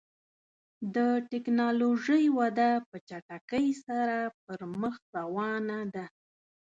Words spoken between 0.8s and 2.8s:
د ټکنالوژۍ وده